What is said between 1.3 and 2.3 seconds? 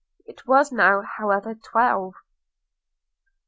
twelve.